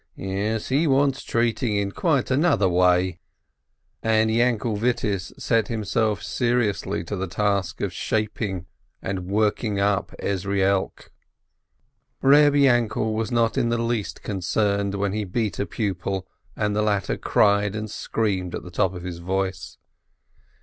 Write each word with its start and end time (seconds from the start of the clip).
Yes, 0.15 0.69
he 0.69 0.87
wants 0.87 1.21
treating 1.21 1.75
in 1.75 1.91
quite 1.91 2.31
another 2.31 2.67
way." 2.67 3.19
And 4.01 4.31
Yainkel 4.31 4.75
Vittiss 4.75 5.31
set 5.39 5.67
himself 5.67 6.23
seriously 6.23 7.03
to 7.03 7.15
the 7.15 7.27
task 7.27 7.81
of 7.81 7.93
shaping 7.93 8.65
and 9.03 9.27
working 9.27 9.79
up 9.79 10.15
Ezrielk. 10.17 11.11
Eeb 12.23 12.55
Yainkel 12.59 13.13
was 13.13 13.31
not 13.31 13.59
in 13.59 13.69
the 13.69 13.77
least 13.77 14.23
concerned 14.23 14.95
when 14.95 15.13
he 15.13 15.23
beat 15.23 15.59
a 15.59 15.67
pupil 15.67 16.25
and 16.55 16.75
the 16.75 16.81
latter 16.81 17.15
cried 17.15 17.75
and 17.75 17.91
screamed 17.91 18.55
at 18.55 18.63
the 18.63 18.71
top 18.71 18.95
of 18.95 19.03
his 19.03 19.19
voice. 19.19 19.77